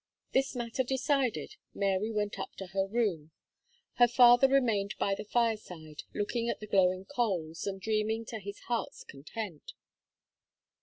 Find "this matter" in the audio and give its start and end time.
0.31-0.81